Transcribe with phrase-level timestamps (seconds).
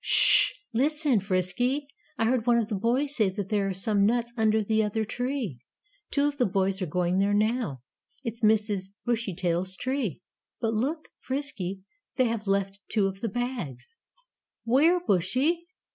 [0.03, 0.53] "Sh!
[0.73, 1.85] Listen, Frisky.
[2.17, 5.05] I heard one of the boys say that there are some nuts under the other
[5.05, 5.59] tree.
[6.09, 7.83] Two of the boys are going there now.
[8.23, 8.89] It's Mrs.
[9.05, 10.23] Bushytail's tree.
[10.59, 11.83] But look, Frisky,
[12.15, 13.95] they have left two of the bags."
[14.63, 15.67] "Where, Bushy?"